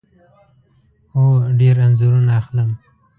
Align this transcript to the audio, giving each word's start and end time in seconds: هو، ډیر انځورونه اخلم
هو، 1.13 1.25
ډیر 1.59 1.75
انځورونه 1.85 2.31
اخلم 2.41 2.69